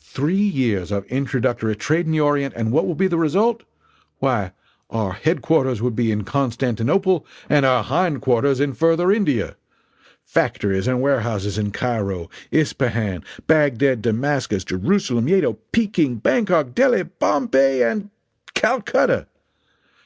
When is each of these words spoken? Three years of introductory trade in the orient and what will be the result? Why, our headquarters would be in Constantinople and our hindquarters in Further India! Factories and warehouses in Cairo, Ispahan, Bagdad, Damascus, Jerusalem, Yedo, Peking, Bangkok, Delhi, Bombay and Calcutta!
Three 0.00 0.36
years 0.36 0.92
of 0.92 1.06
introductory 1.06 1.74
trade 1.74 2.04
in 2.04 2.12
the 2.12 2.20
orient 2.20 2.52
and 2.54 2.70
what 2.70 2.86
will 2.86 2.94
be 2.94 3.06
the 3.06 3.16
result? 3.16 3.62
Why, 4.18 4.52
our 4.90 5.14
headquarters 5.14 5.80
would 5.80 5.96
be 5.96 6.12
in 6.12 6.24
Constantinople 6.24 7.24
and 7.48 7.64
our 7.64 7.82
hindquarters 7.82 8.60
in 8.60 8.74
Further 8.74 9.10
India! 9.10 9.56
Factories 10.26 10.86
and 10.86 11.00
warehouses 11.00 11.56
in 11.56 11.70
Cairo, 11.70 12.28
Ispahan, 12.52 13.24
Bagdad, 13.46 14.02
Damascus, 14.02 14.62
Jerusalem, 14.62 15.26
Yedo, 15.26 15.56
Peking, 15.72 16.16
Bangkok, 16.16 16.74
Delhi, 16.74 17.04
Bombay 17.04 17.82
and 17.82 18.10
Calcutta! 18.52 19.26